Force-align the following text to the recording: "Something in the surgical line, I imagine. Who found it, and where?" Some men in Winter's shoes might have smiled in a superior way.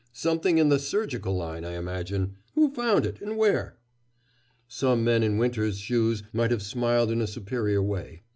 "Something 0.13 0.57
in 0.57 0.69
the 0.69 0.79
surgical 0.79 1.35
line, 1.35 1.63
I 1.63 1.73
imagine. 1.73 2.37
Who 2.55 2.73
found 2.73 3.05
it, 3.05 3.21
and 3.21 3.37
where?" 3.37 3.77
Some 4.67 5.03
men 5.03 5.21
in 5.21 5.37
Winter's 5.37 5.77
shoes 5.77 6.23
might 6.33 6.49
have 6.49 6.63
smiled 6.63 7.11
in 7.11 7.21
a 7.21 7.27
superior 7.27 7.83
way. 7.83 8.23